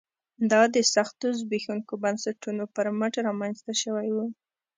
[0.51, 4.17] دا د سختو زبېښونکو بنسټونو پر مټ رامنځته شوی و